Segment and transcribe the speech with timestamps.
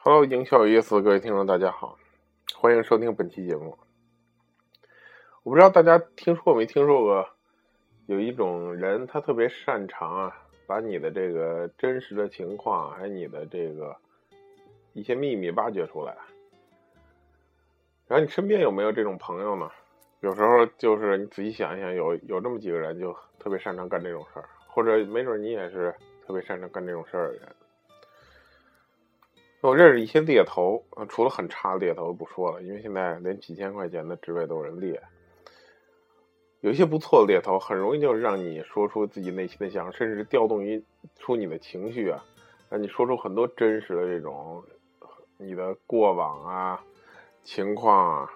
[0.00, 1.98] Hello，营销有意思，各位听众大家好，
[2.54, 3.76] 欢迎收听本期节目。
[5.42, 7.28] 我不知道大家听说过没听说过，
[8.06, 10.36] 有一种人他特别擅长啊，
[10.68, 13.96] 把你的这个真实的情况，还有你的这个
[14.92, 16.16] 一些秘密挖掘出来。
[18.06, 19.68] 然后你身边有没有这种朋友呢？
[20.20, 25.92] 有时候就是你仔细想一想，有有这么几个人就特别擅长干这种事儿，或者没准你也是
[26.24, 27.42] 特别擅长干这种事儿的人。
[29.60, 35.02] 我认识一些猎头啊，除了很差的猎头不说了，因为现在连几千块钱的职位都有人猎。
[36.60, 40.84] 有一些不错的猎头，很容易就让你说出自己内心的想，甚至调动一
[41.16, 42.24] 出你的情绪啊，
[42.68, 44.62] 让你说出很多真实的这种
[45.36, 46.84] 你的过往啊、
[47.42, 48.32] 情况啊。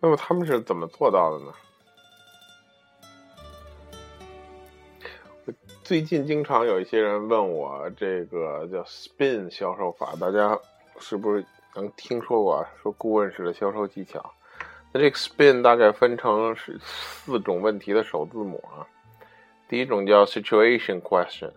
[0.00, 1.52] 那么他们是怎么做到的呢？
[5.88, 10.54] 最近经常有一些人问我这个叫 SPIN 销售法，大家
[11.00, 11.42] 是不是
[11.74, 12.68] 能听说过啊？
[12.82, 14.22] 说顾问式的销售技巧。
[14.92, 18.84] 那这个 SPIN 大概分成是四种问题的首字母啊。
[19.66, 21.52] 第一种叫 Situation Question，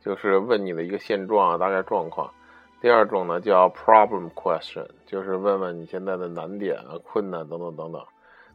[0.00, 2.32] 就是问你的一个现状啊，大概状况。
[2.80, 8.00] 第二种呢叫 Problem Question，就是问问你现在的难点啊、困难等等等等。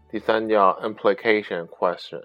[0.10, 2.24] 第三叫 Implication Question。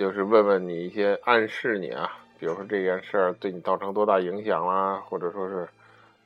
[0.00, 5.68] 就是问问你一些暗示你啊，比如说这件事儿对你造成多大影响啦，或者说是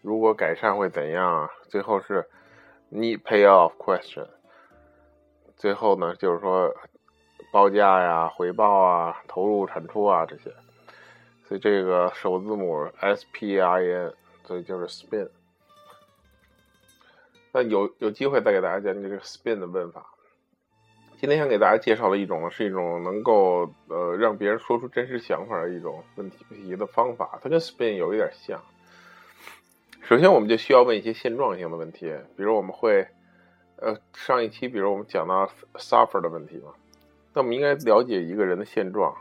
[0.01, 1.51] 如果改善会怎样啊？
[1.69, 2.25] 最后是
[2.93, 4.29] need payoff question，
[5.57, 6.73] 最后呢就是说
[7.51, 10.55] 报价呀、回报啊、投入产出啊这些，
[11.49, 14.15] 所以这个首字母 S P I N，
[14.45, 15.29] 所以就是 spin。
[17.51, 20.14] 那有有机会再给大家讲讲这个 spin 的问法。
[21.21, 28.61] 今天想给大家介绍的一种是一种能够呃让别人说出真实想法的一种问题题的方法，它跟 spin 有一点像。
[30.03, 33.07] 首先，我们就需要问一些现状性的问题，比如我们会
[33.77, 36.73] 呃上一期，比如我们讲到 suffer 的问题嘛，
[37.33, 39.15] 那我们应该了解一个人的现状，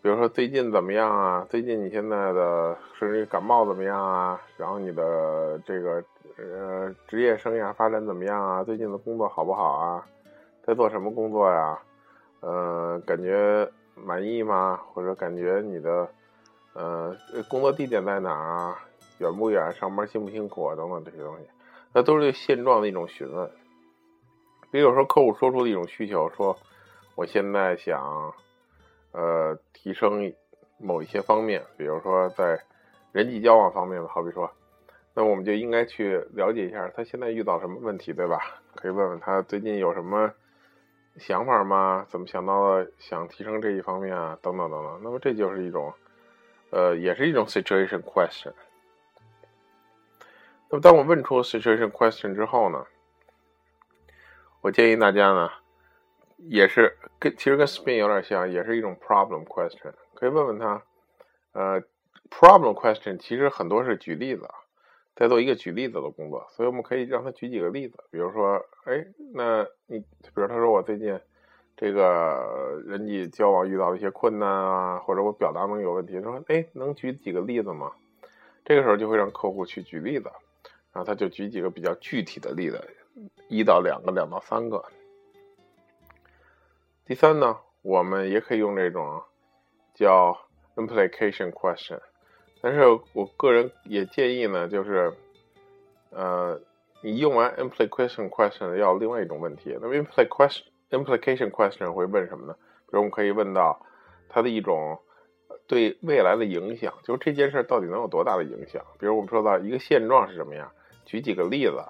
[0.00, 1.46] 比如说最近怎么样啊？
[1.50, 4.40] 最近你现在的甚至感冒怎么样啊？
[4.56, 6.02] 然后你的这个
[6.38, 8.64] 呃职业生涯发展怎么样啊？
[8.64, 10.06] 最近的工作好不好啊？
[10.68, 11.78] 在做什么工作呀？
[12.40, 14.78] 呃，感觉满意吗？
[14.92, 16.06] 或者感觉你的
[16.74, 17.16] 呃
[17.48, 18.78] 工作地点在哪啊？
[19.16, 19.72] 远不远？
[19.72, 20.76] 上班辛不辛苦啊？
[20.76, 21.48] 等等这些东西，
[21.94, 23.50] 那都是对现状的一种询问。
[24.70, 26.54] 比如说客户说出的一种需求，说
[27.14, 28.34] 我现在想
[29.12, 30.34] 呃提升
[30.76, 32.62] 某一些方面，比如说在
[33.12, 34.50] 人际交往方面的，好比说，
[35.14, 38.38] 那我们就应该去了解一下他现在遇到什么问题，对吧？
[38.74, 40.30] 可以问问他最近有什么。
[41.18, 42.06] 想法吗？
[42.08, 44.38] 怎么想到了想提升这一方面啊？
[44.40, 45.00] 等等等等。
[45.02, 45.92] 那么这就是一种，
[46.70, 48.52] 呃，也是一种 situation question。
[50.70, 52.86] 那么当我问出 situation question 之后呢，
[54.60, 55.50] 我建议大家呢，
[56.36, 59.92] 也是跟其实跟 spin 有点像，也是一种 problem question。
[60.14, 60.82] 可以问问他，
[61.52, 61.82] 呃
[62.30, 64.54] ，problem question 其实很多是举例子啊。
[65.16, 70.04] 在做一个举例子的工作，所以我们可以让他举几个例子，比如说，哎，那你，
[70.38, 71.18] 比如他说我最近
[71.76, 77.90] 这个人际交往遇到一些困难啊，或者我表达能有问题，他说，哎，能举几个例子吗？
[78.64, 80.30] 这个时候就会让客户去举例子，
[80.92, 82.80] 然后他就举几个比较具体的例子，
[83.48, 84.84] 一到两个，两到三个。
[87.04, 89.20] 第三呢，我们也可以用这种
[89.92, 90.38] 叫
[90.76, 91.98] implication question。
[92.60, 92.82] 但是
[93.12, 95.12] 我个人也建议呢，就是，
[96.10, 96.60] 呃，
[97.00, 99.76] 你用完 implication question 要另外一种问题。
[99.80, 102.54] 那么 implication implication question 会问什么呢？
[102.86, 103.80] 比如我们可以问到
[104.28, 104.98] 它的一种
[105.66, 108.82] 对未来的影响，就是这件事到底能有多大的影响？
[108.98, 110.70] 比如我们说到一个现状是什么样，
[111.04, 111.82] 举几个例子，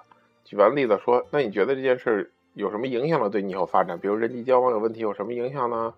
[0.43, 3.29] 举完例子说，那你觉得这件事有什么影响呢？
[3.29, 5.93] 对你以后发展，比如人际交往有问题，有什么影响呢？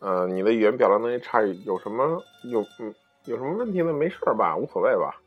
[0.00, 2.94] 呃，你的语言表达能力差，有什么有嗯？
[3.26, 3.90] 有什么问题呢？
[3.90, 5.18] 没事儿吧，无所谓吧。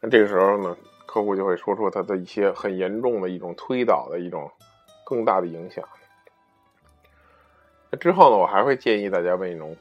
[0.00, 0.76] 那这个时候呢，
[1.10, 4.48] 客户就会说出他的一些很严重的一种推导的一种
[5.04, 5.84] 更大的影响。
[7.90, 9.76] 那之后呢，我还会建议大家问一种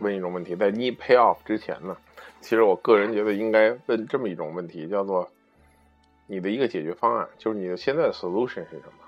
[0.00, 1.96] 问一种问题，在你 pay off 之前呢，
[2.42, 5.26] 其实我个人觉得应该问这么一种问题，叫做
[6.26, 9.04] 你的一个解决方案，就是你的现在的 solution 是什么？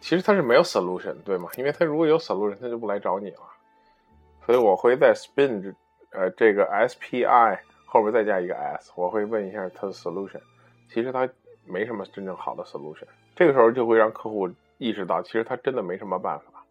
[0.00, 1.48] 其实他是没有 solution 对吗？
[1.56, 3.40] 因为他如果有 solution，他就不来找你了。
[4.44, 5.72] 所以我会在 spin
[6.10, 10.40] 呃，这个 SPI 后边再加一个 S，我会问一下它的 solution。
[10.90, 11.26] 其实它
[11.64, 13.06] 没什么真正好的 solution。
[13.34, 16.64] 这个时候就会让客户意识到，其实他真的没什么办法。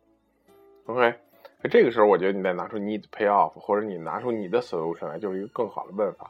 [0.85, 1.13] OK，
[1.71, 6.29] 这个时候我觉得你再拿出 need pay off，或者你拿出你的 solution 来，就是一个更好的问法。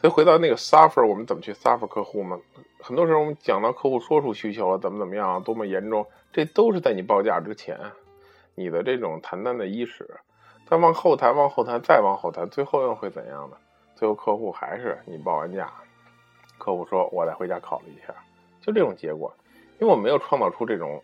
[0.00, 2.38] 所以回到那个 suffer，我们怎么去 suffer 客户嘛？
[2.80, 7.78] 很多时候我们讲到客户说出需求了，怎么怎么样，多么严重，这都是在你报价之前，
[8.54, 10.08] 你的这种谈单的伊始。
[10.68, 13.56] 但往后谈，往后谈，再往后谈，最后又会怎样呢？
[13.96, 15.72] 最后客户还是你报完价，
[16.58, 18.14] 客户说我再回家考虑一下，
[18.60, 19.34] 就这种结果。
[19.78, 21.02] 因为我没有创造出这种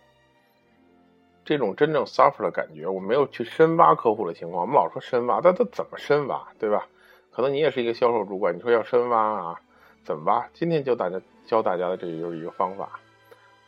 [1.44, 4.62] 这种真正 suffer 的感觉，我没有去深挖客户的情况。
[4.62, 6.86] 我们老说深挖，但他怎么深挖，对吧？
[7.30, 9.60] 可能你也是一个销售主管，你说要深挖啊，
[10.04, 10.46] 怎么挖？
[10.52, 13.00] 今天教大家教大家的这就是一个方法。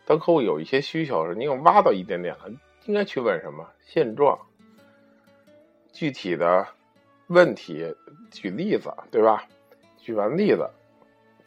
[0.06, 2.50] 当客户有一些需求时，你有挖到一点点了，
[2.84, 4.38] 应该去问什么现状、
[5.92, 6.66] 具体的
[7.28, 7.94] 问题，
[8.30, 9.44] 举例子，对吧？
[9.98, 10.68] 举完例子，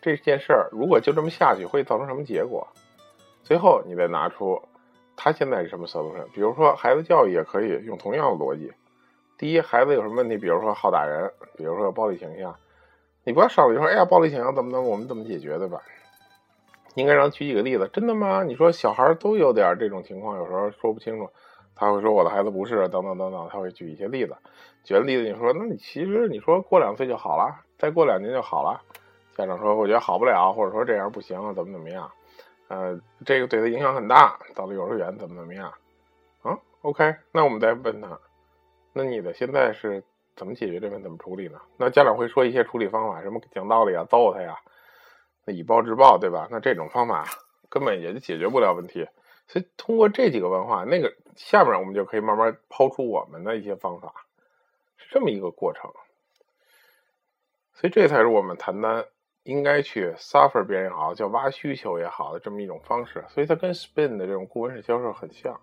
[0.01, 2.67] 这件事儿如果就这么下去，会造成什么结果？
[3.43, 4.61] 最后你再拿出
[5.15, 8.71] 他现在是什么色度深比如说孩子教育也可以用同样的逻辑。
[9.37, 10.37] 第一，孩子有什么问题？
[10.37, 12.55] 比如说好打人，比如说暴力倾向，
[13.23, 15.81] 你不要上来就说：“哎呀，暴力倾向怎么怎么，我们怎么解决，对吧？”
[16.95, 17.87] 应该让举几个例子。
[17.93, 18.43] 真的吗？
[18.43, 21.29] 你说小孩都有点这种情况，有时候说不清楚，
[21.77, 24.35] 他会说我的孩子不是，等等等等，他会举一些例子。
[24.83, 28.81] 举完例子，你说，那你其实你说过两岁就好了，再过两年就好了。
[29.35, 32.11] 家长说，我觉得好不了，或者说这样不行，怎么怎么样？
[32.69, 34.39] 呃，这个对他影响很大。
[34.55, 35.71] 到了幼儿园怎么怎么样？
[36.41, 38.19] 啊，OK，那我们再问他。
[38.93, 40.03] 那你的现在是
[40.35, 41.03] 怎么解决这问题？
[41.03, 41.59] 怎么处理呢？
[41.77, 44.57] 那家长会说一些处理方法，什么讲道理啊、揍他呀，
[45.45, 46.47] 那以暴制暴，对吧？
[46.49, 47.25] 那这种方法
[47.69, 49.07] 根本也就解决不了问题。
[49.47, 54.13] 所以通过这几个文化，那个下面我们就可以慢慢抛出我们的一些方法，
[54.97, 55.89] 是这么一个过程。
[57.73, 59.05] 所以这才是我们谈单
[59.43, 63.23] 应该去 suffer 别人也好，叫挖需求也好的这么一种方式。
[63.29, 65.59] 所以它跟 spin 的这种顾问式销售很像。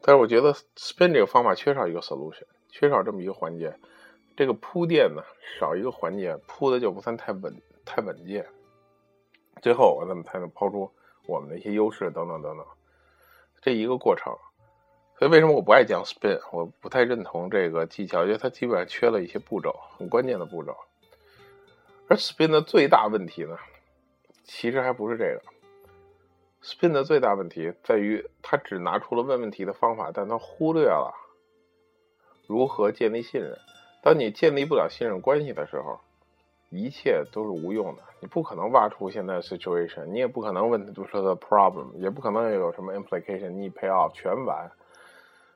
[0.00, 3.76] 但是我觉得 spin 这个方法缺少一个 solution，缺少这么一个环节，
[4.36, 5.22] 这个铺垫呢
[5.58, 8.46] 少一个环节，铺的就不算太稳太稳健。
[9.60, 10.90] 最后我怎么才能抛出
[11.26, 12.66] 我们的一些优势等等等等，
[13.64, 14.36] 这一个过程。
[15.18, 16.38] 所以为什么我不爱讲 spin？
[16.52, 20.76] 我不太认同这个技巧，因为它基本上缺了一些步骤，很关键的步骤。
[22.08, 23.56] 而 spin 的最大问题呢，
[24.44, 25.40] 其实还不是这个。
[26.62, 31.14] Spin 的最大问题在于，他只拿出了问问题的方法，但他忽略了
[32.46, 33.58] 如何建立信任。
[34.02, 36.00] 当你建立不了信任关系的时候，
[36.70, 38.02] 一切都是无用的。
[38.24, 44.72] 你不可能挖出现在 situation，你也不可能问他说的 problem，也不可能有什么 implication，你 pay off 全完。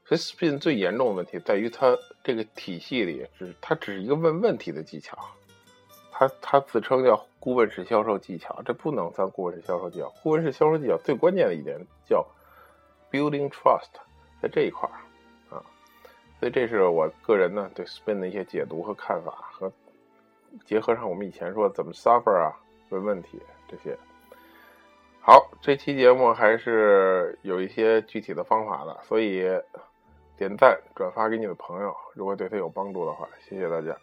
[0.04, 5.16] 所以 Spin 最严重的问题在于，它这个体系里只它只是一个问问题的技巧。
[6.12, 10.12] 他他自称叫顾问式销售技巧，这不能算顾问式销售技巧。
[10.22, 12.26] 顾问式销售技巧最关键的一点叫
[13.10, 13.88] building trust，
[14.42, 15.64] 在这一块儿啊，
[16.38, 19.72] 所以这是我个人呢对 spin 的一些解读和看法，和
[20.64, 22.52] 结合上我们以前说怎么 suffer 啊，
[22.90, 23.96] 问问题这些。
[25.20, 29.42] 好，这期节目还是有一些具体的方法的，所以
[30.36, 33.94] 点赞转发给你的朋友，如果对他有帮助的话，谢谢大家。